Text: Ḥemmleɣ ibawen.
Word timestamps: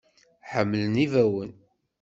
Ḥemmleɣ 0.51 0.95
ibawen. 1.05 1.51